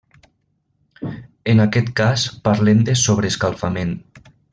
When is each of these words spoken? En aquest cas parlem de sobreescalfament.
En 1.53 1.61
aquest 1.65 1.91
cas 1.99 2.23
parlem 2.47 2.81
de 2.87 2.97
sobreescalfament. 3.03 3.93